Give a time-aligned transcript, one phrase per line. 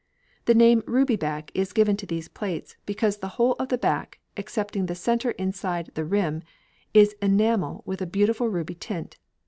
[0.45, 4.19] The name ruby back is given to these plates because the whole of the back,
[4.35, 6.41] excepting the centre inside the rim,
[6.91, 9.19] is enamel with a beautiful ruby tint.